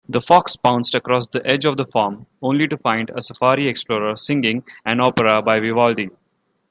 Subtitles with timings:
[0.09, 4.15] The fox pounced across the edge of the farm, only to find a safari explorer
[4.15, 6.09] singing an opera by Vivaldi.